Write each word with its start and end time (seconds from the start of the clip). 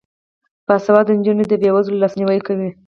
باسواده 0.67 1.11
نجونې 1.19 1.43
د 1.47 1.53
بې 1.61 1.69
وزلو 1.73 2.01
لاسنیوی 2.01 2.39
کوي. 2.47 2.69